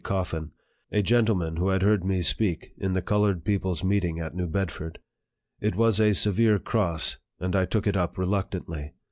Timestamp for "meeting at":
3.83-4.33